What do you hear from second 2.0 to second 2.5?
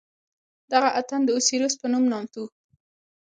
نامتوو.